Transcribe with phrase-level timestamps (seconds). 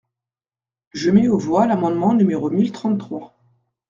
[0.93, 3.37] Je mets aux voix l’amendement numéro mille trente-trois.